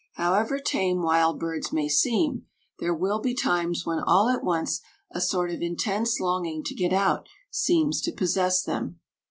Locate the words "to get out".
6.63-7.29